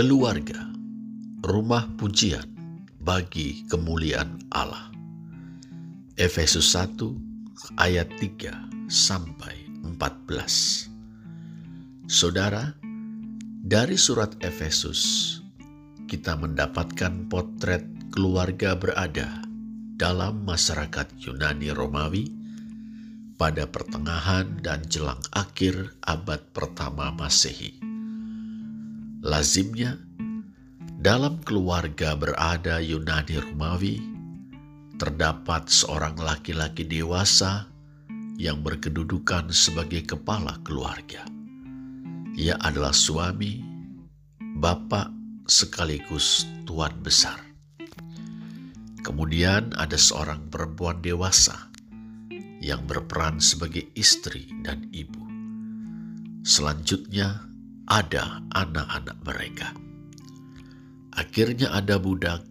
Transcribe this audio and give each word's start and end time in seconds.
keluarga, 0.00 0.56
rumah 1.44 1.84
pujian 2.00 2.48
bagi 3.04 3.68
kemuliaan 3.68 4.40
Allah. 4.48 4.88
Efesus 6.16 6.72
1 6.72 6.96
ayat 7.76 8.08
3 8.16 8.88
sampai 8.88 9.60
14. 9.84 10.88
Saudara, 12.08 12.72
dari 13.60 14.00
surat 14.00 14.32
Efesus 14.40 15.36
kita 16.08 16.32
mendapatkan 16.32 17.28
potret 17.28 17.84
keluarga 18.08 18.72
berada 18.72 19.44
dalam 20.00 20.48
masyarakat 20.48 21.12
Yunani 21.20 21.76
Romawi 21.76 22.24
pada 23.36 23.68
pertengahan 23.68 24.64
dan 24.64 24.80
jelang 24.88 25.20
akhir 25.36 25.92
abad 26.00 26.40
pertama 26.56 27.12
Masehi. 27.12 27.89
Lazimnya, 29.20 30.00
dalam 30.96 31.44
keluarga 31.44 32.16
berada 32.16 32.80
Yunani 32.80 33.36
Romawi, 33.36 34.00
terdapat 34.96 35.68
seorang 35.68 36.16
laki-laki 36.16 36.88
dewasa 36.88 37.68
yang 38.40 38.64
berkedudukan 38.64 39.52
sebagai 39.52 40.08
kepala 40.08 40.56
keluarga. 40.64 41.28
Ia 42.32 42.56
adalah 42.64 42.96
suami, 42.96 43.60
bapak, 44.56 45.12
sekaligus 45.44 46.48
tuan 46.64 46.96
besar. 47.04 47.44
Kemudian 49.04 49.76
ada 49.76 50.00
seorang 50.00 50.48
perempuan 50.48 51.04
dewasa 51.04 51.68
yang 52.64 52.88
berperan 52.88 53.36
sebagai 53.36 53.84
istri 53.92 54.48
dan 54.64 54.88
ibu. 54.96 55.20
Selanjutnya, 56.40 57.49
ada 57.90 58.38
anak-anak 58.54 59.18
mereka. 59.26 59.74
Akhirnya 61.10 61.74
ada 61.74 61.98
budak 61.98 62.46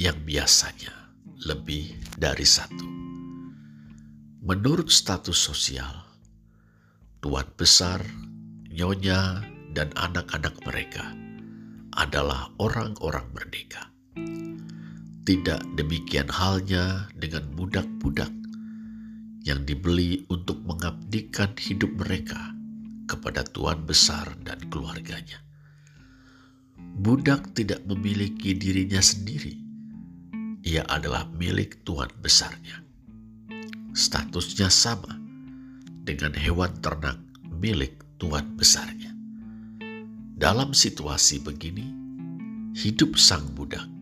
yang 0.00 0.16
biasanya 0.24 1.12
lebih 1.44 1.92
dari 2.16 2.48
satu. 2.48 2.88
Menurut 4.40 4.88
status 4.88 5.36
sosial, 5.36 5.92
tuan 7.20 7.44
besar, 7.60 8.00
nyonya, 8.72 9.44
dan 9.76 9.92
anak-anak 9.92 10.56
mereka 10.64 11.04
adalah 11.92 12.48
orang-orang 12.56 13.28
merdeka. 13.36 13.92
Tidak 15.28 15.76
demikian 15.76 16.32
halnya 16.32 17.12
dengan 17.12 17.44
budak-budak 17.52 18.32
yang 19.44 19.68
dibeli 19.68 20.24
untuk 20.32 20.64
mengabdikan 20.64 21.52
hidup 21.60 21.92
mereka 21.92 22.57
kepada 23.08 23.42
tuan 23.42 23.82
besar 23.88 24.36
dan 24.44 24.60
keluarganya. 24.68 25.40
Budak 26.76 27.56
tidak 27.56 27.80
memiliki 27.88 28.52
dirinya 28.54 29.00
sendiri. 29.00 29.56
Ia 30.62 30.84
adalah 30.84 31.24
milik 31.32 31.82
tuan 31.88 32.12
besarnya. 32.20 32.84
Statusnya 33.96 34.68
sama 34.68 35.16
dengan 36.04 36.36
hewan 36.36 36.76
ternak 36.84 37.16
milik 37.42 37.98
tuan 38.20 38.54
besarnya. 38.54 39.10
Dalam 40.38 40.70
situasi 40.76 41.42
begini, 41.42 41.88
hidup 42.76 43.18
sang 43.18 43.42
budak 43.56 43.98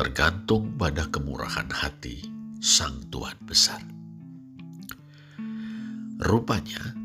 tergantung 0.00 0.80
pada 0.80 1.04
kemurahan 1.12 1.68
hati 1.68 2.24
sang 2.56 3.04
tuan 3.12 3.36
besar. 3.44 3.84
Rupanya, 6.24 6.96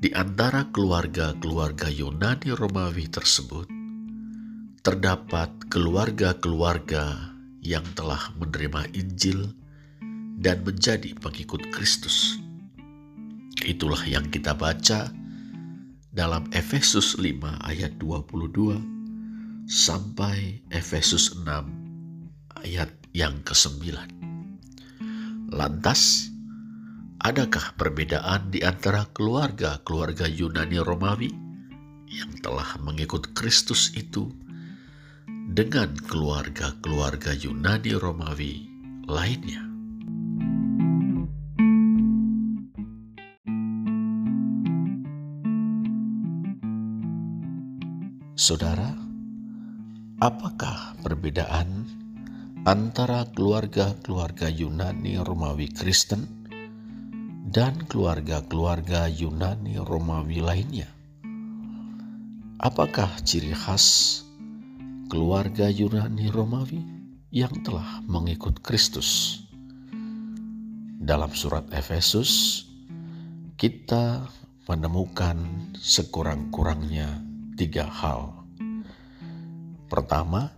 di 0.00 0.08
antara 0.16 0.64
keluarga-keluarga 0.72 1.92
Yunani 1.92 2.56
Romawi 2.56 3.04
tersebut, 3.12 3.68
terdapat 4.80 5.52
keluarga-keluarga 5.68 7.36
yang 7.60 7.84
telah 7.92 8.32
menerima 8.40 8.96
Injil 8.96 9.52
dan 10.40 10.64
menjadi 10.64 11.12
pengikut 11.20 11.68
Kristus. 11.68 12.40
Itulah 13.60 14.00
yang 14.08 14.32
kita 14.32 14.56
baca 14.56 15.12
dalam 16.08 16.48
Efesus 16.56 17.20
5 17.20 17.60
ayat 17.60 17.92
22 18.00 19.68
sampai 19.68 20.64
Efesus 20.72 21.36
6 21.36 21.44
ayat 22.64 22.88
yang 23.12 23.36
ke-9. 23.44 23.84
Lantas, 25.52 26.29
Adakah 27.20 27.76
perbedaan 27.76 28.48
di 28.48 28.64
antara 28.64 29.04
keluarga-keluarga 29.12 30.24
Yunani 30.24 30.80
Romawi 30.80 31.28
yang 32.08 32.32
telah 32.40 32.80
mengikut 32.80 33.36
Kristus 33.36 33.92
itu 33.92 34.32
dengan 35.28 35.92
keluarga-keluarga 36.08 37.36
Yunani 37.36 37.92
Romawi 37.92 38.72
lainnya? 39.04 39.60
Saudara, 48.32 48.96
apakah 50.24 50.96
perbedaan 51.04 51.84
antara 52.64 53.28
keluarga-keluarga 53.36 54.48
Yunani 54.48 55.20
Romawi 55.20 55.68
Kristen 55.68 56.39
dan 57.50 57.82
keluarga-keluarga 57.90 59.10
Yunani 59.10 59.74
Romawi 59.82 60.38
lainnya. 60.38 60.86
Apakah 62.62 63.10
ciri 63.26 63.50
khas 63.50 64.22
keluarga 65.10 65.66
Yunani 65.66 66.30
Romawi 66.30 66.78
yang 67.34 67.50
telah 67.66 68.06
mengikut 68.06 68.62
Kristus? 68.62 69.42
Dalam 71.02 71.34
surat 71.34 71.66
Efesus, 71.74 72.62
kita 73.58 74.30
menemukan 74.70 75.42
sekurang-kurangnya 75.74 77.18
tiga 77.58 77.90
hal. 77.90 78.46
Pertama, 79.90 80.54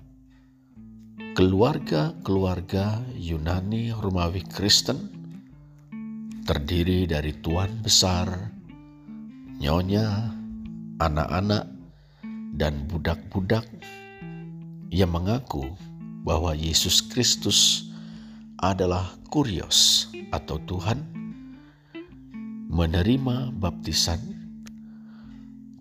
keluarga-keluarga 1.33 3.01
Yunani 3.17 3.97
Romawi 3.97 4.45
Kristen 4.45 5.22
terdiri 6.43 7.07
dari 7.07 7.39
tuan 7.39 7.71
besar, 7.87 8.27
nyonya, 9.63 10.35
anak-anak, 10.99 11.71
dan 12.59 12.91
budak-budak. 12.91 13.67
Yang 14.93 15.11
mengaku 15.15 15.65
bahwa 16.27 16.53
Yesus 16.53 17.01
Kristus 17.01 17.89
adalah 18.61 19.17
kurios 19.33 20.11
atau 20.35 20.61
Tuhan, 20.69 21.01
menerima 22.69 23.57
baptisan, 23.57 24.21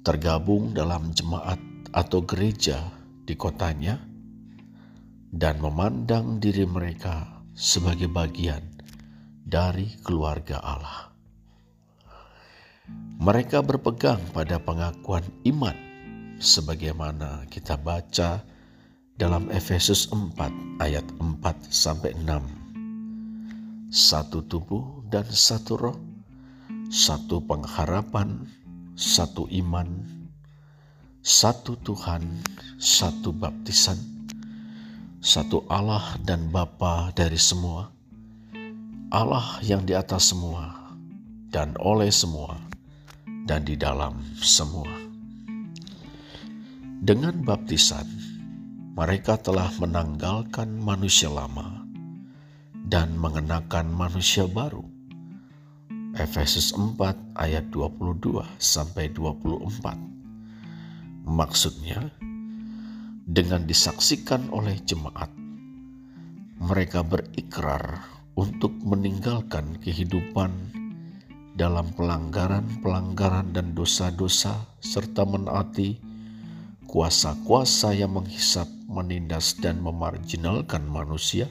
tergabung 0.05 0.71
dalam 0.71 1.11
jemaat 1.11 1.59
atau 1.91 2.23
gereja 2.23 2.87
di 3.27 3.35
kotanya, 3.35 3.99
dan 5.33 5.59
memandang 5.59 6.39
diri 6.39 6.63
mereka 6.63 7.43
sebagai 7.51 8.07
bagian 8.07 8.70
dari 9.45 9.97
keluarga 10.01 10.61
Allah. 10.61 11.11
Mereka 13.21 13.61
berpegang 13.61 14.19
pada 14.33 14.57
pengakuan 14.57 15.21
iman 15.45 15.77
sebagaimana 16.41 17.45
kita 17.53 17.77
baca 17.77 18.41
dalam 19.13 19.45
Efesus 19.53 20.09
4 20.09 20.81
ayat 20.81 21.05
4 21.21 21.37
sampai 21.69 22.17
6. 22.17 23.93
Satu 23.93 24.41
tubuh 24.49 25.05
dan 25.13 25.29
satu 25.29 25.77
roh, 25.77 25.99
satu 26.89 27.45
pengharapan, 27.45 28.49
satu 28.97 29.45
iman, 29.53 29.85
satu 31.21 31.77
Tuhan, 31.85 32.25
satu 32.81 33.29
baptisan, 33.29 34.01
satu 35.21 35.61
Allah 35.69 36.17
dan 36.25 36.49
Bapa 36.49 37.13
dari 37.13 37.37
semua, 37.37 37.93
Allah 39.11 39.59
yang 39.59 39.83
di 39.83 39.91
atas 39.91 40.31
semua 40.31 40.71
dan 41.51 41.75
oleh 41.83 42.07
semua 42.07 42.55
dan 43.43 43.67
di 43.67 43.75
dalam 43.75 44.15
semua. 44.39 44.87
Dengan 47.03 47.43
baptisan, 47.43 48.07
mereka 48.95 49.35
telah 49.35 49.67
menanggalkan 49.83 50.79
manusia 50.79 51.27
lama 51.27 51.83
dan 52.87 53.11
mengenakan 53.19 53.91
manusia 53.91 54.47
baru. 54.47 54.87
Efesus 56.15 56.71
4 56.71 57.35
ayat 57.35 57.67
22 57.67 58.15
sampai 58.63 59.11
24. 59.11 61.27
Maksudnya, 61.27 62.15
dengan 63.27 63.67
disaksikan 63.67 64.47
oleh 64.55 64.79
jemaat, 64.87 65.35
mereka 66.63 67.03
berikrar 67.03 68.20
untuk 68.41 68.73
meninggalkan 68.81 69.77
kehidupan 69.85 70.49
dalam 71.53 71.93
pelanggaran-pelanggaran 71.93 73.53
dan 73.53 73.77
dosa-dosa 73.77 74.65
serta 74.81 75.29
menaati 75.29 76.01
kuasa-kuasa 76.89 77.93
yang 77.93 78.17
menghisap, 78.17 78.65
menindas, 78.89 79.53
dan 79.61 79.77
memarginalkan 79.77 80.89
manusia. 80.89 81.45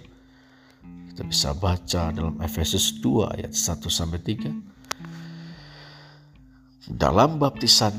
Kita 0.82 1.22
bisa 1.22 1.54
baca 1.54 2.10
dalam 2.10 2.42
Efesus 2.42 2.98
2 2.98 3.38
ayat 3.38 3.54
1 3.54 3.86
sampai 3.86 4.18
3. 4.18 6.90
Dalam 6.90 7.38
baptisan, 7.38 7.94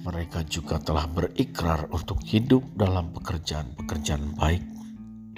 mereka 0.00 0.40
juga 0.48 0.80
telah 0.80 1.04
berikrar 1.04 1.92
untuk 1.92 2.24
hidup 2.24 2.64
dalam 2.72 3.12
pekerjaan-pekerjaan 3.12 4.32
baik 4.40 4.79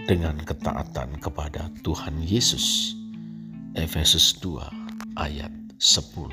dengan 0.07 0.35
ketaatan 0.43 1.23
kepada 1.23 1.71
Tuhan 1.87 2.19
Yesus. 2.27 2.99
Efesus 3.73 4.37
2 4.43 4.59
ayat 5.17 5.49
10. 5.79 6.29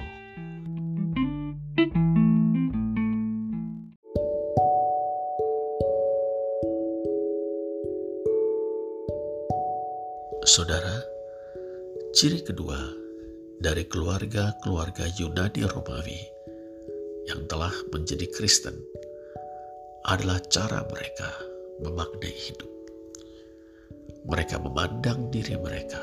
Saudara, 10.50 11.00
ciri 12.18 12.42
kedua 12.42 12.82
dari 13.62 13.86
keluarga-keluarga 13.86 15.08
Yunani 15.16 15.64
Romawi 15.64 16.20
yang 17.30 17.46
telah 17.46 17.72
menjadi 17.94 18.26
Kristen 18.34 18.76
adalah 20.10 20.42
cara 20.50 20.84
mereka 20.90 21.30
memaknai 21.86 22.34
hidup. 22.34 22.79
Mereka 24.30 24.62
memandang 24.62 25.34
diri 25.34 25.58
mereka 25.58 26.00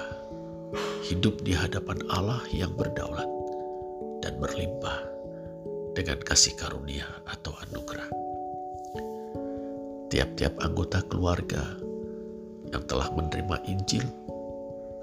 hidup 1.06 1.46
di 1.46 1.54
hadapan 1.54 2.02
Allah 2.10 2.42
yang 2.50 2.74
berdaulat 2.74 3.30
dan 4.18 4.34
berlimpah 4.42 4.98
dengan 5.94 6.18
kasih 6.26 6.58
karunia 6.58 7.06
atau 7.30 7.54
anugerah. 7.70 8.10
Tiap-tiap 10.10 10.58
anggota 10.58 11.06
keluarga 11.06 11.78
yang 12.74 12.82
telah 12.90 13.08
menerima 13.14 13.62
Injil 13.70 14.06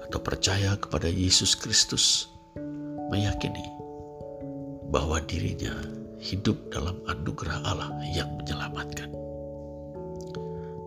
atau 0.04 0.20
percaya 0.20 0.76
kepada 0.76 1.08
Yesus 1.08 1.56
Kristus 1.56 2.28
meyakini 3.08 3.64
bahwa 4.92 5.18
dirinya 5.24 5.72
hidup 6.20 6.56
dalam 6.68 7.00
anugerah 7.08 7.64
Allah 7.64 7.90
yang 8.12 8.28
menyelamatkan. 8.36 9.10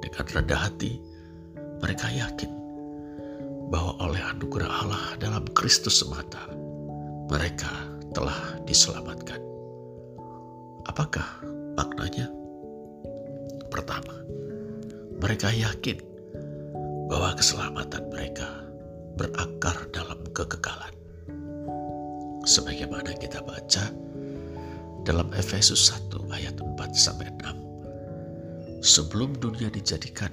Dengan 0.06 0.26
rendah 0.30 0.62
hati, 0.70 1.02
mereka 1.82 2.10
yakin 2.10 2.52
bahwa 3.68 4.00
oleh 4.00 4.22
anugerah 4.24 4.72
Allah 4.72 5.04
dalam 5.20 5.44
Kristus 5.52 6.00
semata, 6.02 6.48
mereka 7.28 7.70
telah 8.16 8.58
diselamatkan. 8.64 9.44
Apakah 10.88 11.28
maknanya? 11.76 12.32
Pertama, 13.68 14.16
mereka 15.20 15.52
yakin 15.52 16.00
bahwa 17.12 17.36
keselamatan 17.36 18.04
mereka 18.08 18.48
berakar 19.20 19.76
dalam 19.92 20.24
kekekalan. 20.32 20.94
Sebagaimana 22.48 23.12
kita 23.20 23.44
baca 23.44 23.92
dalam 25.04 25.28
Efesus 25.36 25.92
1 25.92 26.32
ayat 26.32 26.56
4 26.64 26.96
sampai 26.96 27.28
6. 27.44 27.68
Sebelum 28.80 29.36
dunia 29.36 29.68
dijadikan, 29.68 30.32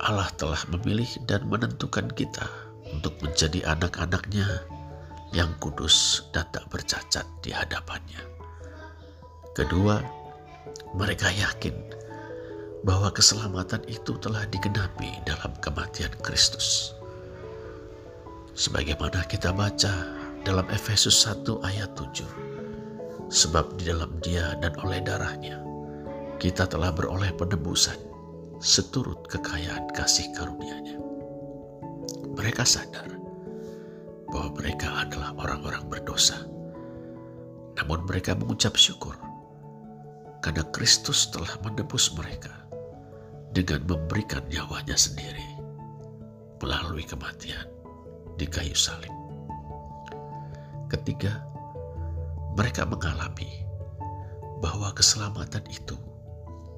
Allah 0.00 0.32
telah 0.40 0.60
memilih 0.72 1.08
dan 1.28 1.44
menentukan 1.46 2.08
kita 2.16 2.48
untuk 2.88 3.14
menjadi 3.20 3.76
anak-anaknya 3.76 4.64
yang 5.36 5.52
kudus 5.60 6.26
dan 6.32 6.48
tak 6.50 6.66
bercacat 6.72 7.22
di 7.44 7.52
hadapannya. 7.52 8.24
Kedua, 9.52 10.00
mereka 10.96 11.28
yakin 11.30 11.76
bahwa 12.82 13.12
keselamatan 13.12 13.84
itu 13.86 14.16
telah 14.18 14.48
digenapi 14.48 15.20
dalam 15.28 15.52
kematian 15.60 16.10
Kristus 16.24 16.96
sebagaimana 18.60 19.24
kita 19.24 19.56
baca 19.56 19.92
dalam 20.44 20.68
Efesus 20.68 21.24
1 21.24 21.64
ayat 21.64 21.96
7. 21.96 23.30
Sebab 23.30 23.78
di 23.78 23.88
dalam 23.88 24.10
dia 24.20 24.58
dan 24.58 24.74
oleh 24.82 25.00
darahnya, 25.00 25.62
kita 26.42 26.66
telah 26.66 26.90
beroleh 26.90 27.30
penebusan 27.32 28.09
seturut 28.60 29.24
kekayaan 29.24 29.88
kasih 29.96 30.28
karunia-Nya. 30.36 31.00
Mereka 32.36 32.60
sadar 32.68 33.08
bahwa 34.28 34.52
mereka 34.60 35.00
adalah 35.00 35.32
orang-orang 35.40 35.88
berdosa. 35.88 36.44
Namun 37.80 38.04
mereka 38.04 38.36
mengucap 38.36 38.76
syukur 38.76 39.16
karena 40.44 40.60
Kristus 40.76 41.32
telah 41.32 41.56
menebus 41.64 42.12
mereka 42.12 42.52
dengan 43.56 43.80
memberikan 43.88 44.44
nyawanya 44.52 44.94
sendiri 44.94 45.56
melalui 46.60 47.08
kematian 47.08 47.64
di 48.36 48.44
kayu 48.44 48.76
salib. 48.76 49.10
Ketiga, 50.92 51.40
mereka 52.60 52.84
mengalami 52.84 53.64
bahwa 54.60 54.92
keselamatan 54.92 55.64
itu 55.72 55.96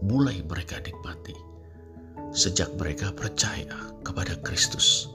mulai 0.06 0.38
mereka 0.46 0.79
nikmati 0.79 1.34
sejak 2.32 2.73
mereka 2.81 3.12
percaya 3.12 3.93
kepada 4.00 4.32
Kristus 4.40 5.12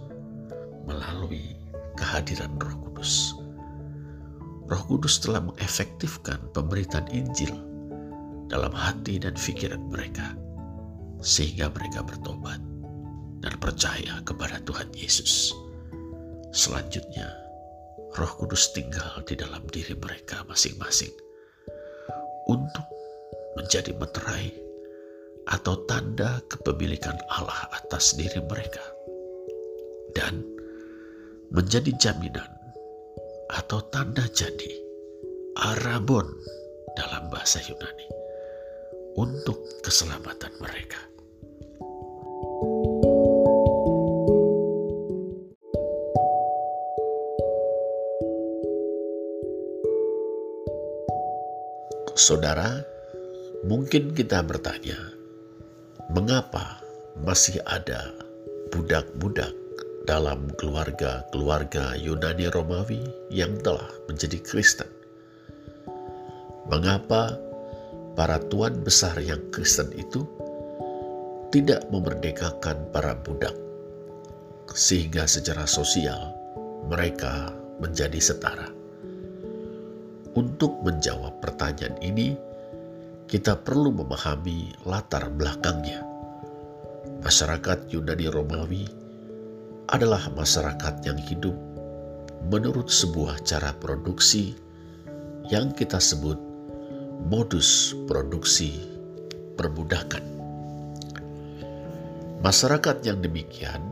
melalui 0.85 1.57
kehadiran 1.97 2.53
Roh 2.61 2.77
Kudus. 2.87 3.33
Roh 4.69 4.83
Kudus 4.85 5.17
telah 5.17 5.41
mengefektifkan 5.41 6.37
pemberitaan 6.53 7.09
Injil 7.09 7.51
dalam 8.47 8.71
hati 8.71 9.17
dan 9.17 9.33
pikiran 9.33 9.81
mereka, 9.89 10.37
sehingga 11.19 11.73
mereka 11.73 12.05
bertobat 12.05 12.61
dan 13.41 13.53
percaya 13.57 14.21
kepada 14.21 14.61
Tuhan 14.63 14.93
Yesus. 14.93 15.51
Selanjutnya, 16.53 17.27
Roh 18.13 18.33
Kudus 18.37 18.71
tinggal 18.77 19.25
di 19.25 19.33
dalam 19.33 19.65
diri 19.73 19.97
mereka 19.97 20.45
masing-masing 20.45 21.11
untuk 22.45 22.85
menjadi 23.57 23.91
meterai 23.97 24.66
atau 25.47 25.79
tanda 25.87 26.43
kepemilikan 26.51 27.15
Allah 27.31 27.71
atas 27.71 28.19
diri 28.19 28.43
mereka 28.43 28.83
dan 30.11 30.43
menjadi 31.51 31.91
jaminan 31.95 32.51
atau 33.47 33.79
tanda 33.87 34.27
jadi 34.35 34.71
arabon 35.55 36.27
dalam 36.99 37.31
bahasa 37.31 37.63
Yunani 37.63 38.07
untuk 39.15 39.57
keselamatan 39.81 40.51
mereka. 40.59 40.99
Saudara, 52.17 52.81
mungkin 53.63 54.11
kita 54.11 54.41
bertanya, 54.43 55.16
mengapa 56.07 56.79
masih 57.19 57.59
ada 57.67 58.15
budak-budak 58.71 59.51
dalam 60.07 60.47
keluarga-keluarga 60.55 61.99
Yunani 61.99 62.47
Romawi 62.47 63.03
yang 63.27 63.59
telah 63.59 63.91
menjadi 64.07 64.39
Kristen? 64.39 64.87
Mengapa 66.71 67.35
para 68.15 68.39
tuan 68.47 68.79
besar 68.87 69.19
yang 69.19 69.39
Kristen 69.51 69.91
itu 69.99 70.23
tidak 71.51 71.83
memerdekakan 71.91 72.87
para 72.95 73.11
budak, 73.19 73.55
sehingga 74.71 75.27
secara 75.27 75.67
sosial 75.67 76.31
mereka 76.87 77.51
menjadi 77.83 78.19
setara? 78.23 78.71
Untuk 80.39 80.71
menjawab 80.87 81.43
pertanyaan 81.43 81.99
ini, 81.99 82.46
kita 83.27 83.59
perlu 83.59 83.91
memahami 83.91 84.71
latar 84.87 85.27
belakangnya. 85.27 85.99
Masyarakat 87.19 87.91
Yunani 87.91 88.31
Romawi 88.31 88.87
adalah 89.91 90.31
masyarakat 90.31 91.03
yang 91.03 91.19
hidup 91.19 91.51
menurut 92.47 92.87
sebuah 92.87 93.43
cara 93.43 93.75
produksi 93.75 94.55
yang 95.51 95.75
kita 95.75 95.99
sebut 95.99 96.39
modus 97.27 97.91
produksi 98.07 98.79
perbudakan. 99.59 100.23
Masyarakat 102.39 103.03
yang 103.03 103.19
demikian 103.19 103.83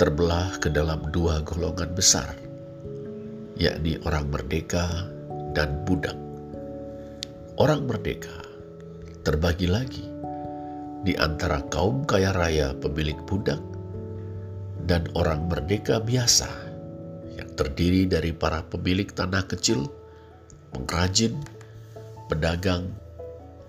terbelah 0.00 0.56
ke 0.56 0.72
dalam 0.72 1.04
dua 1.12 1.44
golongan 1.44 1.92
besar, 1.92 2.32
yakni 3.60 4.00
orang 4.08 4.32
merdeka 4.32 4.88
dan 5.52 5.84
budak. 5.84 6.21
Orang 7.60 7.84
merdeka 7.90 8.32
terbagi 9.26 9.68
lagi 9.68 10.04
di 11.02 11.12
antara 11.18 11.60
kaum 11.68 12.06
kaya 12.08 12.32
raya 12.32 12.72
pemilik 12.78 13.16
budak 13.28 13.60
dan 14.88 15.06
orang 15.12 15.46
merdeka 15.50 16.00
biasa 16.00 16.48
yang 17.36 17.50
terdiri 17.58 18.08
dari 18.08 18.32
para 18.32 18.64
pemilik 18.64 19.08
tanah 19.12 19.44
kecil, 19.48 19.88
pengrajin, 20.72 21.36
pedagang, 22.30 22.88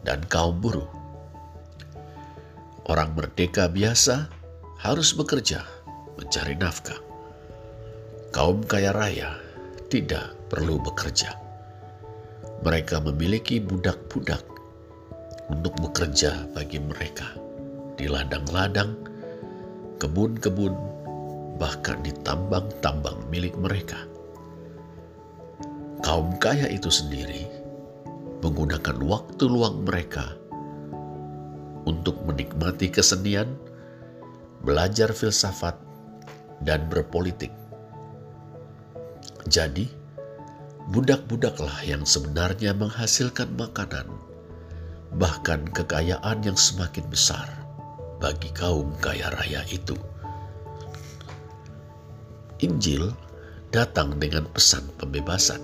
dan 0.07 0.23
kaum 0.31 0.59
buruh 0.59 1.03
Orang 2.83 3.15
merdeka 3.15 3.71
biasa 3.71 4.27
harus 4.83 5.15
bekerja 5.15 5.63
mencari 6.19 6.59
nafkah. 6.59 6.99
Kaum 8.35 8.59
kaya 8.67 8.91
raya 8.91 9.39
tidak 9.87 10.35
perlu 10.51 10.83
bekerja. 10.83 11.42
Mereka 12.63 13.03
memiliki 13.03 13.59
budak-budak 13.59 14.39
untuk 15.51 15.75
bekerja 15.83 16.47
bagi 16.55 16.79
mereka 16.79 17.35
di 17.99 18.07
ladang-ladang, 18.07 18.95
kebun-kebun, 19.99 20.71
bahkan 21.59 21.99
di 22.01 22.15
tambang-tambang 22.23 23.19
milik 23.27 23.53
mereka. 23.59 24.07
Kaum 26.03 26.39
kaya 26.39 26.67
itu 26.71 26.87
sendiri 26.87 27.47
menggunakan 28.43 28.99
waktu 29.07 29.43
luang 29.47 29.87
mereka 29.87 30.35
untuk 31.83 32.19
menikmati 32.23 32.91
kesenian, 32.91 33.55
belajar 34.63 35.11
filsafat, 35.11 35.75
dan 36.63 36.87
berpolitik. 36.87 37.51
Jadi, 39.47 39.87
budak-budaklah 40.91 41.87
yang 41.87 42.03
sebenarnya 42.03 42.75
menghasilkan 42.75 43.55
makanan, 43.55 44.09
bahkan 45.15 45.63
kekayaan 45.71 46.43
yang 46.43 46.59
semakin 46.59 47.07
besar 47.07 47.47
bagi 48.19 48.51
kaum 48.51 48.91
kaya 48.99 49.31
raya 49.31 49.63
itu. 49.71 49.95
Injil 52.59 53.11
datang 53.71 54.19
dengan 54.19 54.47
pesan 54.51 54.83
pembebasan. 54.99 55.59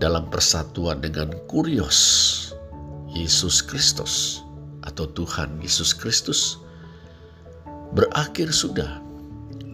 Dalam 0.00 0.26
persatuan 0.28 0.98
dengan 1.00 1.32
kurios 1.46 1.96
Yesus 3.08 3.62
Kristus 3.62 4.42
atau 4.84 5.06
Tuhan 5.06 5.62
Yesus 5.62 5.94
Kristus, 5.94 6.60
berakhir 7.94 8.50
sudah 8.50 9.00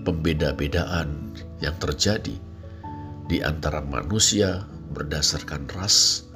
pembeda-bedaan 0.04 1.34
yang 1.64 1.74
terjadi 1.80 2.36
di 3.30 3.38
antara 3.38 3.78
manusia 3.78 4.66
berdasarkan 4.90 5.70
ras, 5.78 6.26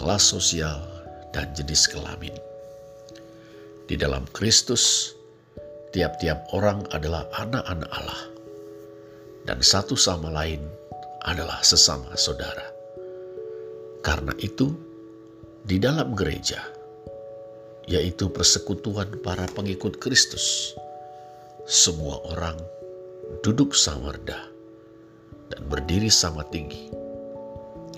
kelas 0.00 0.24
sosial, 0.24 0.80
dan 1.36 1.52
jenis 1.52 1.84
kelamin. 1.92 2.32
Di 3.84 4.00
dalam 4.00 4.24
Kristus, 4.32 5.12
tiap-tiap 5.92 6.48
orang 6.56 6.88
adalah 6.96 7.28
anak-anak 7.36 7.90
Allah, 7.92 8.22
dan 9.44 9.60
satu 9.60 9.92
sama 9.92 10.32
lain 10.32 10.64
adalah 11.28 11.60
sesama 11.60 12.08
saudara. 12.16 12.64
Karena 14.00 14.32
itu, 14.40 14.72
di 15.68 15.76
dalam 15.76 16.16
gereja, 16.16 16.64
yaitu 17.84 18.32
persekutuan 18.32 19.20
para 19.20 19.44
pengikut 19.52 20.00
Kristus. 20.00 20.72
Semua 21.68 22.24
orang 22.32 22.56
duduk 23.44 23.76
sama 23.76 24.16
rendah 24.16 24.55
dan 25.52 25.62
berdiri 25.70 26.10
sama 26.10 26.42
tinggi. 26.48 26.90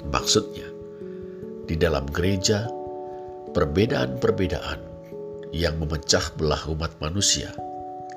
Maksudnya, 0.08 0.68
di 1.68 1.74
dalam 1.76 2.08
gereja, 2.08 2.68
perbedaan-perbedaan 3.52 4.80
yang 5.52 5.80
memecah 5.80 6.22
belah 6.36 6.60
umat 6.68 6.92
manusia 7.00 7.52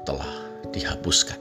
telah 0.03 0.29
dihapuskan. 0.71 1.39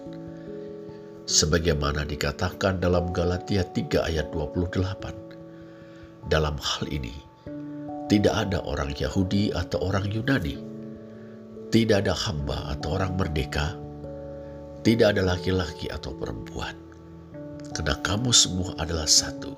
Sebagaimana 1.31 2.03
dikatakan 2.03 2.83
dalam 2.83 3.15
Galatia 3.15 3.63
3 3.63 4.11
ayat 4.11 4.35
28. 4.35 6.27
Dalam 6.27 6.59
hal 6.59 6.85
ini, 6.91 7.15
tidak 8.11 8.35
ada 8.35 8.59
orang 8.67 8.91
Yahudi 8.99 9.55
atau 9.55 9.79
orang 9.87 10.11
Yunani. 10.11 10.59
Tidak 11.71 12.03
ada 12.03 12.11
hamba 12.11 12.75
atau 12.75 12.99
orang 12.99 13.15
merdeka. 13.15 13.79
Tidak 14.83 15.15
ada 15.15 15.23
laki-laki 15.23 15.87
atau 15.87 16.11
perempuan. 16.19 16.90
Karena 17.81 17.97
kamu 18.05 18.29
semua 18.29 18.77
adalah 18.77 19.09
satu 19.09 19.57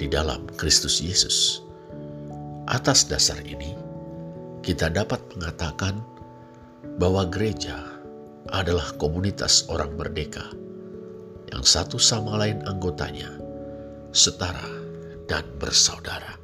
di 0.00 0.08
dalam 0.08 0.48
Kristus 0.56 0.96
Yesus. 1.04 1.60
Atas 2.64 3.04
dasar 3.04 3.36
ini, 3.44 3.76
kita 4.64 4.88
dapat 4.88 5.20
mengatakan 5.36 6.00
bahwa 6.96 7.28
gereja 7.28 7.76
adalah 8.48 8.88
komunitas 8.96 9.68
orang 9.68 9.92
merdeka 9.92 10.40
yang 11.52 11.60
satu 11.60 12.00
sama 12.00 12.40
lain 12.40 12.64
anggotanya 12.64 13.28
setara 14.08 14.64
dan 15.28 15.44
bersaudara. 15.60 16.40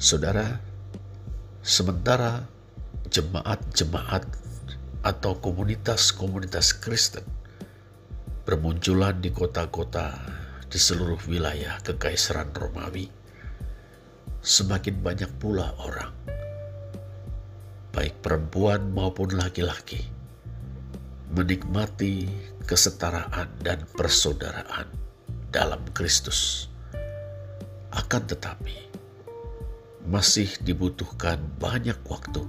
Saudara, 0.00 0.69
sementara 1.60 2.48
jemaat-jemaat 3.12 4.24
atau 5.04 5.32
komunitas-komunitas 5.40 6.76
Kristen 6.80 7.24
bermunculan 8.48 9.20
di 9.20 9.28
kota-kota 9.30 10.16
di 10.66 10.78
seluruh 10.80 11.20
wilayah 11.28 11.78
Kekaisaran 11.84 12.50
Romawi, 12.50 13.06
semakin 14.40 14.96
banyak 15.04 15.30
pula 15.36 15.70
orang, 15.84 16.10
baik 17.94 18.18
perempuan 18.24 18.90
maupun 18.90 19.36
laki-laki, 19.36 20.02
menikmati 21.30 22.26
kesetaraan 22.64 23.50
dan 23.62 23.86
persaudaraan 23.94 24.90
dalam 25.54 25.82
Kristus. 25.94 26.66
Akan 27.94 28.26
tetapi, 28.26 28.89
masih 30.10 30.50
dibutuhkan 30.66 31.38
banyak 31.62 31.94
waktu 32.10 32.42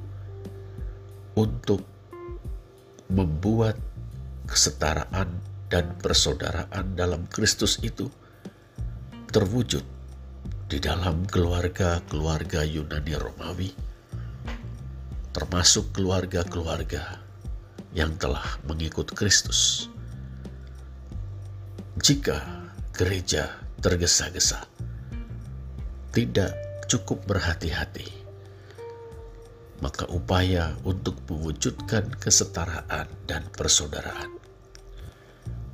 untuk 1.37 1.85
membuat 3.13 3.77
kesetaraan 4.49 5.29
dan 5.69 5.93
persaudaraan 6.01 6.97
dalam 6.97 7.29
Kristus 7.29 7.77
itu 7.85 8.09
terwujud 9.29 9.85
di 10.67 10.81
dalam 10.81 11.23
keluarga-keluarga 11.29 12.65
Yunani 12.65 13.13
Romawi, 13.15 13.69
termasuk 15.31 15.93
keluarga-keluarga 15.93 17.21
yang 17.93 18.17
telah 18.17 18.57
mengikut 18.65 19.13
Kristus. 19.13 19.87
Jika 22.01 22.41
gereja 22.95 23.61
tergesa-gesa, 23.83 24.63
tidak 26.11 26.70
cukup 26.91 27.24
berhati-hati, 27.24 28.03
maka 29.79 30.03
upaya 30.12 30.75
untuk 30.83 31.15
mewujudkan 31.31 32.12
kesetaraan 32.19 33.07
dan 33.24 33.48
persaudaraan, 33.55 34.36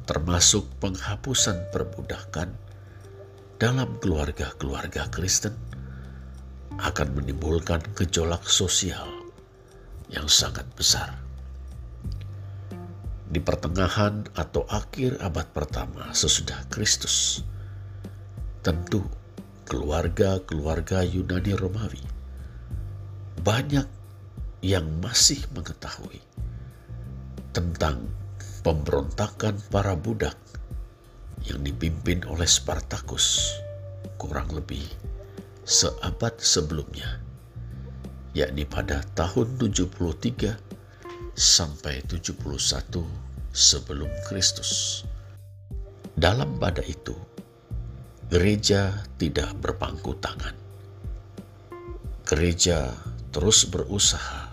termasuk 0.06 0.70
penghapusan 0.78 1.74
perbudakan 1.74 2.54
dalam 3.58 3.98
keluarga-keluarga 3.98 5.10
Kristen, 5.10 5.58
akan 6.78 7.18
menimbulkan 7.18 7.82
gejolak 7.98 8.46
sosial 8.46 9.10
yang 10.14 10.30
sangat 10.30 10.70
besar. 10.78 11.18
Di 13.26 13.42
pertengahan 13.42 14.30
atau 14.38 14.70
akhir 14.70 15.18
abad 15.26 15.50
pertama 15.50 16.14
sesudah 16.14 16.62
Kristus, 16.70 17.42
tentu 18.62 19.02
keluarga-keluarga 19.68 21.04
Yunani 21.04 21.52
Romawi. 21.60 22.00
Banyak 23.44 23.88
yang 24.64 24.88
masih 25.04 25.44
mengetahui 25.52 26.24
tentang 27.52 28.08
pemberontakan 28.64 29.60
para 29.68 29.94
budak 29.94 30.40
yang 31.44 31.60
dipimpin 31.62 32.24
oleh 32.26 32.48
Spartacus 32.48 33.60
kurang 34.16 34.50
lebih 34.56 34.84
seabad 35.68 36.34
sebelumnya, 36.40 37.20
yakni 38.32 38.64
pada 38.64 39.04
tahun 39.14 39.60
73 39.60 40.56
sampai 41.38 42.02
71 42.08 43.04
sebelum 43.52 44.10
Kristus. 44.26 45.04
Dalam 46.18 46.58
pada 46.58 46.82
itu, 46.82 47.14
Gereja 48.28 49.08
tidak 49.16 49.56
berpangku 49.64 50.12
tangan. 50.20 50.52
Gereja 52.28 52.92
terus 53.32 53.64
berusaha 53.72 54.52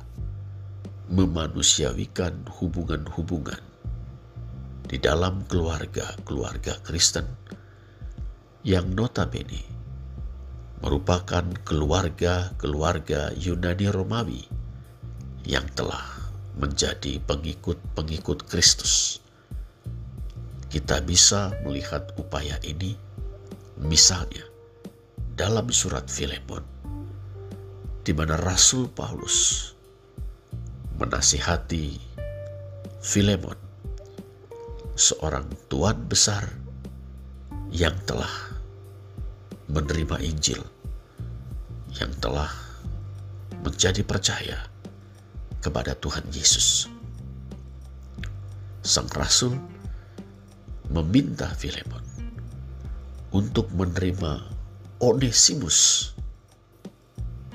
memanusiawikan 1.11 2.47
hubungan-hubungan 2.63 3.59
di 4.87 4.95
dalam 5.03 5.43
keluarga-keluarga 5.51 6.87
Kristen 6.87 7.27
yang 8.63 8.95
notabene 8.95 9.67
merupakan 10.79 11.43
keluarga-keluarga 11.67 13.35
Yunani 13.35 13.91
Romawi 13.91 14.47
yang 15.51 15.67
telah 15.75 16.31
menjadi 16.63 17.19
pengikut-pengikut 17.27 18.47
Kristus. 18.47 19.19
Kita 20.71 21.03
bisa 21.03 21.51
melihat 21.67 22.15
upaya 22.15 22.55
ini 22.63 23.14
misalnya 23.81 24.47
dalam 25.35 25.67
surat 25.75 26.07
Filemon 26.07 26.63
di 28.05 28.13
mana 28.13 28.37
Rasul 28.37 28.93
Paulus 28.93 29.73
menasihati 31.01 31.99
Filemon, 33.05 33.59
seorang 34.95 35.49
tuan 35.67 35.99
besar 36.07 36.47
yang 37.75 37.97
telah 38.07 38.31
menerima 39.67 40.23
Injil, 40.23 40.61
yang 41.99 42.13
telah 42.23 42.49
menjadi 43.65 44.05
percaya 44.07 44.69
kepada 45.65 45.97
Tuhan 45.99 46.29
Yesus. 46.31 46.87
Sang 48.85 49.09
Rasul 49.17 49.57
meminta 50.93 51.49
Filemon 51.57 52.14
untuk 53.35 53.67
menerima 53.75 54.47
Onesimus 55.03 56.15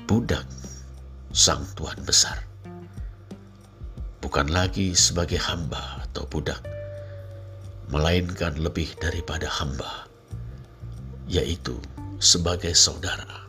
budak 0.04 0.44
sang 1.32 1.64
Tuhan 1.72 1.96
besar. 2.04 2.36
Bukan 4.20 4.52
lagi 4.52 4.92
sebagai 4.92 5.40
hamba 5.40 6.04
atau 6.04 6.28
budak, 6.28 6.60
melainkan 7.88 8.60
lebih 8.60 8.92
daripada 9.00 9.48
hamba, 9.48 10.04
yaitu 11.24 11.80
sebagai 12.20 12.76
saudara 12.76 13.48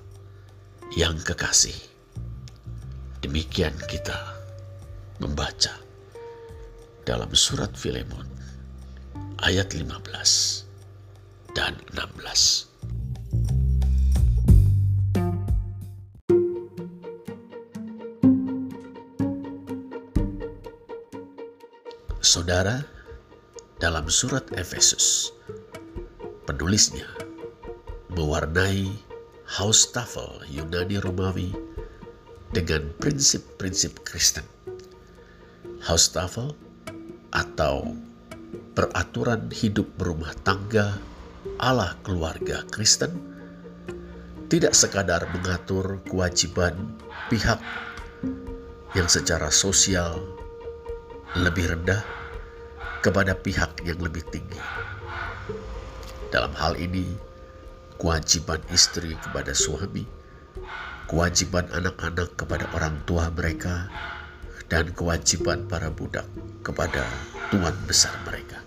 yang 0.95 1.19
kekasih. 1.19 1.75
Demikian 3.19 3.75
kita 3.91 4.39
membaca 5.19 5.75
dalam 7.03 7.35
surat 7.35 7.75
Filemon 7.75 8.25
ayat 9.43 9.75
15 9.75 10.60
dan 11.51 11.75
16. 11.91 12.71
Saudara, 22.21 22.79
dalam 23.81 24.07
surat 24.07 24.47
Efesus, 24.55 25.35
penulisnya 26.47 27.09
mewarnai 28.15 28.87
Haustafel 29.59 30.47
Yunani 30.47 30.95
Romawi 31.03 31.51
dengan 32.55 32.87
prinsip-prinsip 33.03 34.07
Kristen. 34.07 34.47
Haustafel 35.83 36.55
atau 37.35 37.99
peraturan 38.77 39.51
hidup 39.51 39.91
berumah 39.99 40.31
tangga 40.47 40.95
ala 41.61 41.93
keluarga 42.01 42.65
Kristen 42.73 43.13
tidak 44.49 44.73
sekadar 44.73 45.29
mengatur 45.29 46.01
kewajiban 46.09 46.97
pihak 47.29 47.61
yang 48.97 49.05
secara 49.05 49.53
sosial 49.53 50.17
lebih 51.37 51.69
rendah 51.69 52.01
kepada 53.05 53.37
pihak 53.37 53.77
yang 53.85 54.01
lebih 54.01 54.25
tinggi. 54.33 54.59
Dalam 56.33 56.51
hal 56.57 56.75
ini, 56.81 57.07
kewajiban 58.01 58.59
istri 58.73 59.15
kepada 59.21 59.55
suami, 59.55 60.03
kewajiban 61.07 61.69
anak-anak 61.71 62.35
kepada 62.35 62.67
orang 62.75 62.99
tua 63.05 63.31
mereka, 63.31 63.87
dan 64.67 64.91
kewajiban 64.91 65.69
para 65.69 65.93
budak 65.93 66.27
kepada 66.65 67.05
tuan 67.53 67.75
besar 67.87 68.15
mereka. 68.27 68.59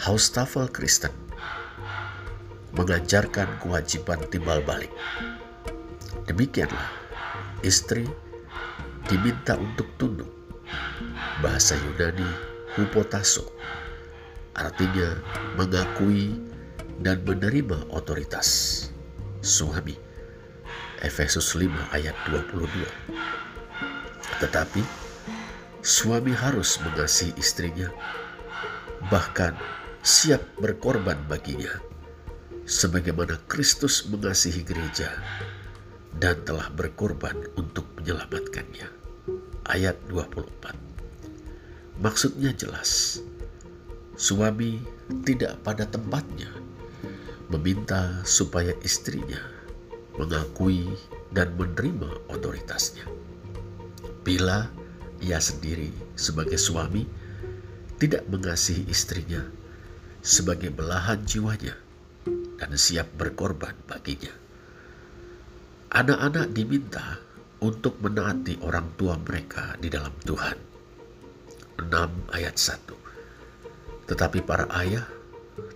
Haustafel 0.00 0.68
Kristen 0.72 1.29
mengajarkan 2.74 3.58
kewajiban 3.58 4.20
timbal 4.30 4.62
balik. 4.62 4.90
Demikianlah, 6.26 6.90
istri 7.66 8.06
diminta 9.10 9.58
untuk 9.58 9.90
tunduk. 9.98 10.30
Bahasa 11.42 11.74
Yunani 11.74 12.26
hupotaso, 12.78 13.50
artinya 14.54 15.18
mengakui 15.58 16.38
dan 17.02 17.24
menerima 17.26 17.90
otoritas 17.90 18.86
suami. 19.40 19.96
Efesus 21.00 21.56
5 21.56 21.96
ayat 21.96 22.12
22. 22.28 22.68
Tetapi 24.38 24.84
suami 25.80 26.36
harus 26.36 26.76
mengasihi 26.84 27.32
istrinya, 27.40 27.88
bahkan 29.08 29.56
siap 30.04 30.44
berkorban 30.60 31.16
baginya, 31.24 31.72
sebagaimana 32.70 33.34
Kristus 33.50 34.06
mengasihi 34.06 34.62
gereja 34.62 35.10
dan 36.22 36.38
telah 36.46 36.70
berkorban 36.70 37.34
untuk 37.58 37.82
menyelamatkannya. 37.98 38.86
Ayat 39.66 39.98
24. 40.06 41.98
Maksudnya 41.98 42.54
jelas, 42.54 43.18
suami 44.14 44.78
tidak 45.26 45.58
pada 45.66 45.82
tempatnya 45.82 46.46
meminta 47.50 48.22
supaya 48.22 48.70
istrinya 48.86 49.42
mengakui 50.14 50.86
dan 51.34 51.50
menerima 51.58 52.30
otoritasnya. 52.30 53.02
Bila 54.22 54.70
ia 55.18 55.42
sendiri 55.42 55.90
sebagai 56.14 56.56
suami 56.56 57.02
tidak 57.98 58.22
mengasihi 58.30 58.86
istrinya 58.86 59.42
sebagai 60.22 60.70
belahan 60.70 61.26
jiwanya 61.26 61.89
dan 62.60 62.76
siap 62.76 63.08
berkorban 63.16 63.72
baginya. 63.88 64.36
Anak-anak 65.90 66.52
diminta 66.52 67.18
untuk 67.64 67.98
menaati 68.04 68.60
orang 68.60 68.94
tua 68.94 69.16
mereka 69.16 69.74
di 69.80 69.88
dalam 69.88 70.12
Tuhan 70.22 70.70
6 71.80 72.36
ayat 72.36 72.56
1. 72.60 74.12
Tetapi 74.12 74.38
para 74.44 74.68
ayah 74.76 75.08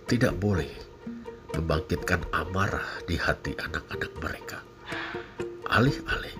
tidak 0.05 0.37
boleh 0.37 0.69
membangkitkan 1.57 2.21
amarah 2.29 2.85
di 3.09 3.17
hati 3.17 3.57
anak-anak 3.57 4.11
mereka. 4.21 4.57
Alih-alih, 5.65 6.37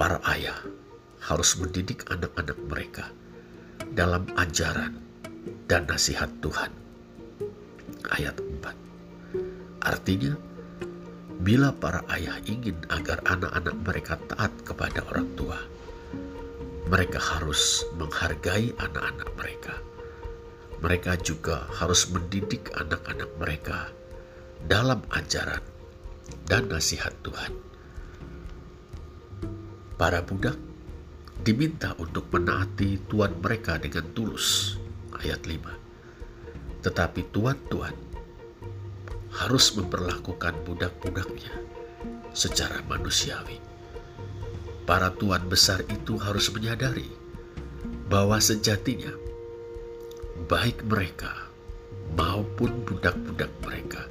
para 0.00 0.18
ayah 0.32 0.56
harus 1.24 1.56
mendidik 1.60 2.08
anak-anak 2.08 2.56
mereka 2.68 3.04
dalam 3.92 4.24
ajaran 4.38 4.96
dan 5.68 5.84
nasihat 5.88 6.30
Tuhan. 6.40 6.72
Ayat 8.12 8.36
4. 8.38 8.83
Artinya, 9.84 10.32
bila 11.44 11.76
para 11.76 12.00
ayah 12.08 12.40
ingin 12.48 12.80
agar 12.88 13.20
anak-anak 13.28 13.76
mereka 13.84 14.14
taat 14.32 14.52
kepada 14.64 15.04
orang 15.12 15.28
tua, 15.36 15.60
mereka 16.88 17.20
harus 17.20 17.84
menghargai 18.00 18.72
anak-anak 18.80 19.28
mereka. 19.36 19.74
Mereka 20.80 21.20
juga 21.20 21.68
harus 21.80 22.08
mendidik 22.12 22.72
anak-anak 22.76 23.30
mereka 23.40 23.88
dalam 24.64 25.04
ajaran 25.12 25.60
dan 26.48 26.68
nasihat 26.68 27.12
Tuhan. 27.24 27.52
Para 30.00 30.24
budak 30.24 30.56
diminta 31.44 31.92
untuk 32.00 32.28
menaati 32.32 33.04
tuan 33.04 33.36
mereka 33.40 33.76
dengan 33.76 34.08
tulus. 34.16 34.80
Ayat 35.20 35.44
5. 35.44 36.84
Tetapi 36.84 37.20
tuan-tuan 37.32 38.13
harus 39.34 39.74
memperlakukan 39.74 40.54
budak-budaknya 40.62 41.52
secara 42.34 42.82
manusiawi 42.86 43.58
para 44.84 45.10
tuan 45.16 45.42
besar 45.50 45.82
itu 45.90 46.20
harus 46.20 46.52
menyadari 46.52 47.08
bahwa 48.06 48.38
sejatinya 48.38 49.10
baik 50.46 50.84
mereka 50.86 51.50
maupun 52.14 52.84
budak-budak 52.84 53.50
mereka 53.64 54.06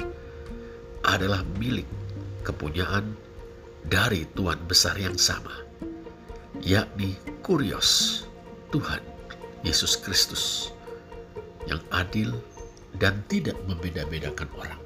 adalah 1.05 1.45
milik 1.59 1.87
kepunyaan 2.43 3.15
dari 3.87 4.23
Tuhan 4.35 4.59
besar 4.63 4.95
yang 4.95 5.19
sama, 5.19 5.51
yakni 6.63 7.19
Kurios, 7.43 8.23
Tuhan 8.71 9.03
Yesus 9.67 9.99
Kristus, 9.99 10.71
yang 11.67 11.83
adil 11.91 12.31
dan 12.99 13.19
tidak 13.27 13.59
membeda-bedakan 13.67 14.47
orang. 14.55 14.82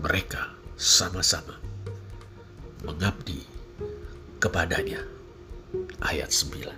Mereka 0.00 0.52
sama-sama 0.76 1.56
mengabdi 2.84 3.40
kepadanya. 4.38 5.00
Ayat 6.04 6.28
9. 6.28 6.72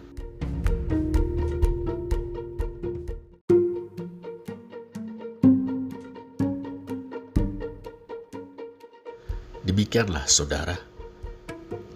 Demikianlah 9.66 10.24
saudara, 10.26 10.78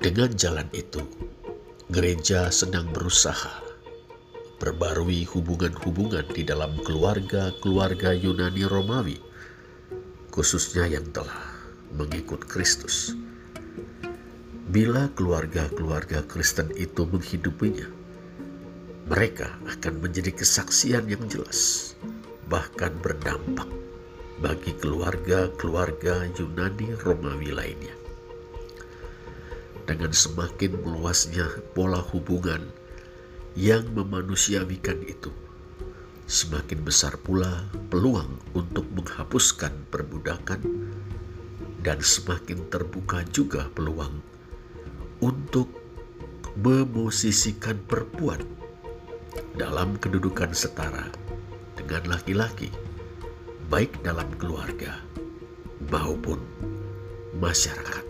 dengan 0.03 0.31
jalan 0.37 0.69
itu 0.75 1.03
gereja 1.89 2.53
sedang 2.53 2.91
berusaha 2.91 3.63
memperbarui 4.63 5.27
hubungan-hubungan 5.27 6.23
di 6.31 6.47
dalam 6.47 6.79
keluarga-keluarga 6.87 8.15
Yunani 8.15 8.63
Romawi, 8.63 9.19
khususnya 10.33 10.89
yang 10.89 11.05
telah 11.13 11.45
mengikut 11.93 12.49
Kristus. 12.49 13.13
Bila 14.73 15.13
keluarga-keluarga 15.13 16.25
Kristen 16.25 16.73
itu 16.73 17.05
menghidupinya, 17.05 17.85
mereka 19.13 19.53
akan 19.69 20.01
menjadi 20.01 20.33
kesaksian 20.33 21.05
yang 21.05 21.21
jelas, 21.29 21.93
bahkan 22.49 22.97
berdampak 23.05 23.69
bagi 24.41 24.73
keluarga-keluarga 24.81 26.25
Yunani 26.41 26.97
Romawi 26.97 27.53
lainnya. 27.53 27.93
Dengan 29.85 30.17
semakin 30.17 30.81
meluasnya 30.81 31.45
pola 31.77 32.01
hubungan 32.01 32.73
yang 33.53 33.85
memanusiawikan 33.93 35.05
itu, 35.05 35.29
semakin 36.33 36.81
besar 36.81 37.21
pula 37.21 37.69
peluang 37.93 38.41
untuk 38.57 38.89
menghapuskan 38.97 39.69
perbudakan 39.93 40.65
dan 41.85 42.01
semakin 42.01 42.73
terbuka 42.73 43.21
juga 43.29 43.69
peluang 43.77 44.25
untuk 45.21 45.69
memosisikan 46.57 47.77
perempuan 47.85 48.41
dalam 49.61 50.01
kedudukan 50.01 50.57
setara 50.57 51.13
dengan 51.77 52.17
laki-laki, 52.17 52.73
baik 53.69 54.01
dalam 54.01 54.33
keluarga 54.41 55.05
maupun 55.93 56.41
masyarakat. 57.37 58.09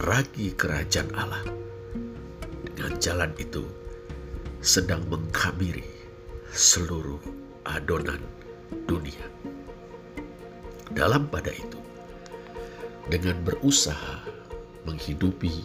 Ragi 0.00 0.56
kerajaan 0.56 1.12
Allah 1.12 1.44
dengan 2.72 2.96
jalan 2.96 3.36
itu 3.36 3.68
sedang 4.64 5.04
mengkamiri 5.12 5.99
seluruh 6.50 7.22
adonan 7.62 8.18
dunia. 8.90 9.22
Dalam 10.90 11.30
pada 11.30 11.54
itu, 11.54 11.78
dengan 13.06 13.38
berusaha 13.46 14.26
menghidupi 14.82 15.62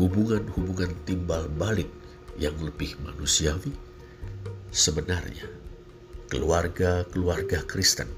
hubungan-hubungan 0.00 0.96
timbal 1.04 1.44
balik 1.60 1.88
yang 2.40 2.56
lebih 2.64 2.96
manusiawi, 3.04 3.76
sebenarnya 4.72 5.44
keluarga-keluarga 6.32 7.60
Kristen 7.68 8.08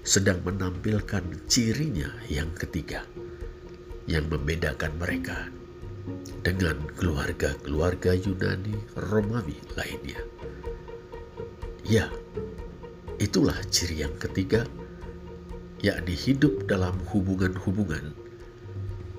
sedang 0.00 0.40
menampilkan 0.40 1.44
cirinya 1.44 2.08
yang 2.32 2.48
ketiga 2.56 3.04
yang 4.08 4.24
membedakan 4.32 4.96
mereka 4.96 5.52
dengan 6.40 6.80
keluarga-keluarga 6.96 8.16
Yunani 8.16 8.72
Romawi 8.96 9.60
lainnya. 9.76 10.37
Ya, 11.88 12.04
itulah 13.16 13.56
ciri 13.72 14.04
yang 14.04 14.12
ketiga, 14.20 14.68
yakni 15.80 16.12
hidup 16.12 16.68
dalam 16.68 16.92
hubungan-hubungan 17.08 18.12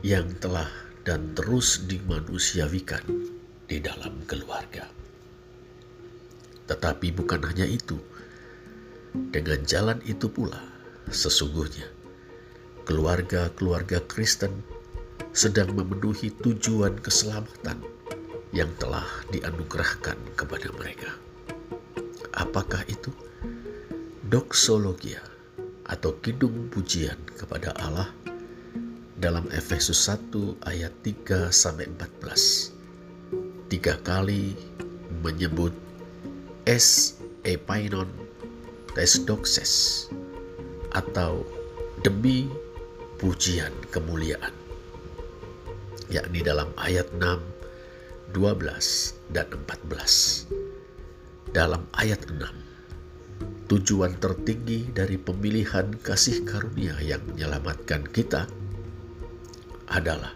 yang 0.05 0.29
telah 0.37 0.69
dan 1.01 1.33
terus 1.33 1.89
dimanusiawikan 1.89 3.01
di 3.65 3.81
dalam 3.81 4.21
keluarga. 4.29 4.85
Tetapi 6.69 7.09
bukan 7.09 7.41
hanya 7.49 7.65
itu, 7.65 7.97
dengan 9.33 9.65
jalan 9.65 9.97
itu 10.05 10.29
pula 10.29 10.61
sesungguhnya 11.09 11.89
keluarga-keluarga 12.85 14.05
Kristen 14.05 14.61
sedang 15.33 15.73
memenuhi 15.73 16.29
tujuan 16.45 17.01
keselamatan 17.01 17.81
yang 18.53 18.69
telah 18.77 19.09
dianugerahkan 19.33 20.21
kepada 20.37 20.69
mereka. 20.77 21.28
Apakah 22.39 22.87
itu? 22.87 23.11
Doksologia 24.23 25.19
atau 25.83 26.15
kidung 26.23 26.71
pujian 26.71 27.17
kepada 27.35 27.75
Allah 27.75 28.07
dalam 29.19 29.43
Efesus 29.51 30.07
1 30.07 30.63
ayat 30.63 30.93
3 31.03 31.51
sampai 31.51 31.91
14 31.91 33.67
tiga 33.67 33.99
kali 34.01 34.55
menyebut 35.21 35.73
es 36.63 37.19
epainon 37.43 38.07
tesdoxes 38.95 40.07
atau 40.95 41.43
demi 42.05 42.47
pujian 43.19 43.73
kemuliaan 43.91 44.53
yakni 46.09 46.41
dalam 46.41 46.73
ayat 46.81 47.05
6, 47.21 47.37
12, 48.33 49.13
dan 49.29 49.45
14. 49.53 50.58
Dalam 51.49 51.89
ayat 51.97 52.29
6, 52.29 53.65
tujuan 53.73 54.21
tertinggi 54.21 54.85
dari 54.93 55.17
pemilihan 55.17 55.97
kasih 55.97 56.45
karunia 56.45 56.93
yang 57.01 57.25
menyelamatkan 57.25 58.05
kita 58.05 58.45
adalah 59.89 60.29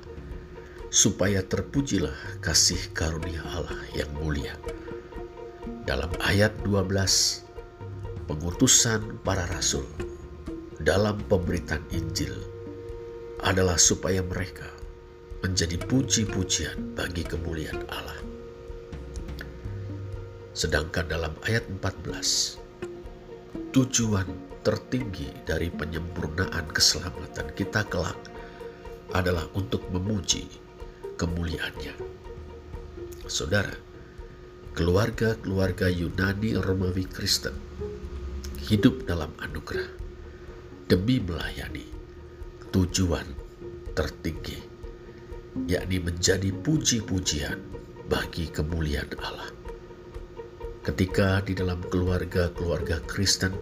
supaya 0.89 1.45
terpujilah 1.45 2.41
kasih 2.41 2.81
karunia 2.97 3.45
Allah 3.45 3.77
yang 3.93 4.09
mulia. 4.17 4.57
Dalam 5.85 6.09
ayat 6.17 6.49
12, 6.65 7.45
pengutusan 8.25 9.21
para 9.21 9.45
rasul 9.53 9.85
dalam 10.81 11.21
pemberitaan 11.29 11.85
Injil 11.93 12.33
adalah 13.45 13.77
supaya 13.77 14.25
mereka 14.25 14.65
menjadi 15.45 15.77
puji-pujian 15.77 16.97
bagi 16.97 17.21
kemuliaan 17.21 17.85
Allah. 17.93 18.32
Sedangkan 20.53 21.09
dalam 21.09 21.33
ayat 21.49 21.65
14, 21.65 22.61
tujuan 23.73 24.29
tertinggi 24.61 25.33
dari 25.49 25.73
penyempurnaan 25.73 26.69
keselamatan 26.69 27.57
kita 27.57 27.81
kelak 27.89 28.21
adalah 29.17 29.49
untuk 29.57 29.81
memuji 29.89 30.45
kemuliaannya. 31.17 31.97
Saudara, 33.25 33.73
keluarga-keluarga 34.77 35.89
Yunani 35.89 36.53
Romawi 36.61 37.09
Kristen 37.09 37.57
hidup 38.69 39.09
dalam 39.09 39.33
anugerah 39.41 39.89
demi 40.85 41.17
melayani 41.17 41.89
tujuan 42.69 43.25
tertinggi, 43.97 44.61
yakni 45.65 45.97
menjadi 45.97 46.53
puji-pujian 46.53 47.57
bagi 48.05 48.53
kemuliaan 48.53 49.09
Allah. 49.17 49.62
Ketika 50.83 51.39
di 51.47 51.55
dalam 51.55 51.79
keluarga-keluarga 51.87 52.99
Kristen, 53.07 53.55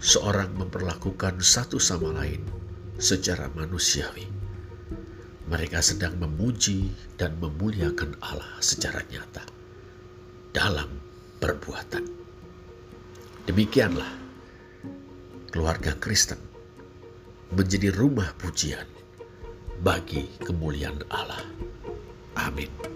seorang 0.00 0.56
memperlakukan 0.56 1.44
satu 1.44 1.76
sama 1.76 2.16
lain 2.16 2.40
secara 2.96 3.52
manusiawi 3.52 4.42
mereka 5.52 5.84
sedang 5.84 6.16
memuji 6.16 6.88
dan 7.20 7.36
memuliakan 7.36 8.16
Allah 8.24 8.56
secara 8.64 9.04
nyata 9.10 9.44
dalam 10.54 10.88
perbuatan. 11.42 12.08
Demikianlah 13.44 14.08
keluarga 15.52 15.92
Kristen 15.98 16.38
menjadi 17.52 17.92
rumah 17.92 18.32
pujian 18.40 18.86
bagi 19.84 20.24
kemuliaan 20.40 21.04
Allah. 21.12 21.42
Amin. 22.38 22.91